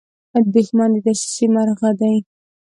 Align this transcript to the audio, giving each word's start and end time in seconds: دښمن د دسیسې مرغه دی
دښمن 0.53 0.89
د 0.93 0.97
دسیسې 1.05 1.45
مرغه 1.53 1.89
دی 1.99 2.15